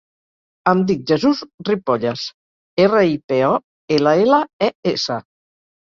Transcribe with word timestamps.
Em 0.71 0.79
dic 0.91 1.01
Jesús 1.11 1.41
Ripolles: 1.69 2.25
erra, 2.85 3.03
i, 3.11 3.19
pe, 3.33 3.39
o, 3.51 3.53
ela, 3.99 4.19
ela, 4.25 4.41
e, 4.71 4.71
essa. 4.95 5.21